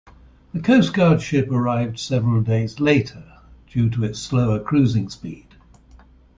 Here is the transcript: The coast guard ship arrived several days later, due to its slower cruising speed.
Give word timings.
The 0.51 0.61
coast 0.61 0.95
guard 0.95 1.21
ship 1.21 1.51
arrived 1.51 1.99
several 1.99 2.41
days 2.41 2.79
later, 2.79 3.23
due 3.67 3.87
to 3.91 4.03
its 4.03 4.17
slower 4.17 4.57
cruising 4.59 5.09
speed. 5.09 5.49